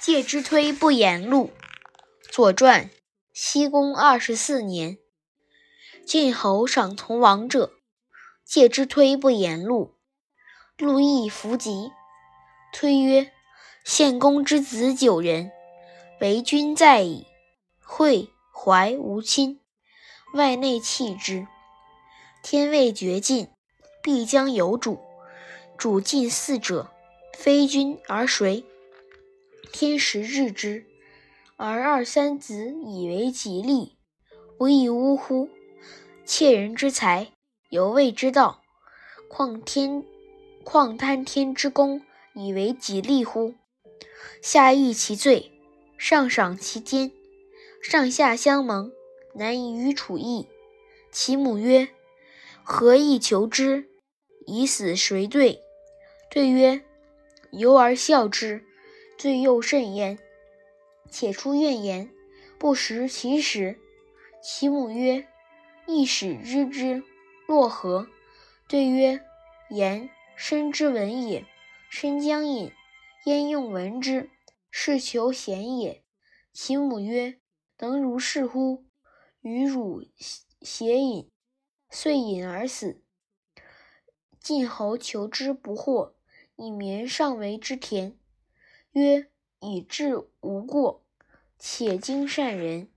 [0.00, 1.50] 介之推不言录。
[2.30, 2.88] 左传，
[3.32, 4.98] 西公二十四年，
[6.06, 7.72] 晋侯赏从王者，
[8.44, 9.96] 介之推不言录。
[10.76, 11.90] 陆毅弗及，
[12.72, 13.32] 推曰
[13.84, 15.50] ：“献公之子九人，
[16.20, 17.26] 为君在矣。
[17.82, 19.60] 惠、怀无亲，
[20.34, 21.48] 外内弃之。
[22.40, 23.48] 天未绝尽，
[24.00, 25.00] 必将有主。
[25.76, 26.92] 主近嗣者，
[27.36, 28.64] 非君而谁？
[29.72, 30.86] 天时日之，
[31.56, 33.96] 而二三子以为己利，
[34.56, 35.48] 不亦呜乎？
[36.24, 37.32] 窃人之财，
[37.70, 38.62] 犹未之道，
[39.28, 40.04] 况天？”
[40.64, 42.02] 况贪天之功，
[42.34, 43.54] 以为己利乎？
[44.42, 45.50] 下狱其罪，
[45.96, 47.10] 上赏其奸，
[47.82, 48.92] 上下相蒙，
[49.34, 50.46] 难以与处义。
[51.10, 51.88] 其母曰
[52.62, 53.88] ：“何以求之？
[54.46, 55.62] 以死谁对？”
[56.30, 56.82] 对曰
[57.50, 58.62] ：“由而笑之，
[59.18, 60.18] 罪又甚焉。
[61.10, 62.10] 且出怨言，
[62.58, 63.78] 不食其食。”
[64.42, 65.26] 其母曰
[65.86, 67.02] ：“亦使知之，
[67.46, 68.08] 若何？”
[68.68, 69.20] 对曰
[69.68, 70.08] ：“言。”
[70.40, 71.44] 身之文也，
[71.90, 72.70] 身将隐，
[73.24, 74.30] 焉用闻之？
[74.70, 76.04] 是求贤也。
[76.52, 77.40] 其母曰
[77.80, 78.84] ：“能如是乎？
[79.40, 80.04] 与汝
[80.60, 81.28] 偕饮，
[81.90, 83.02] 遂饮而死。”
[84.38, 86.14] 晋侯求之不获，
[86.54, 88.17] 以绵上为之田，
[88.98, 91.04] 曰：“以至无过，
[91.58, 92.88] 且经善人。”